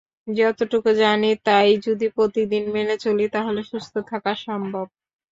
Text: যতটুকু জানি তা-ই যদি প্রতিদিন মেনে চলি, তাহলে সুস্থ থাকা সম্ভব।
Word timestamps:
যতটুকু 0.31 0.89
জানি 1.01 1.29
তা-ই 1.45 1.73
যদি 1.87 2.07
প্রতিদিন 2.17 2.63
মেনে 2.73 2.95
চলি, 2.97 3.25
তাহলে 3.33 3.61
সুস্থ 3.63 3.93
থাকা 4.11 4.31
সম্ভব। 4.45 4.85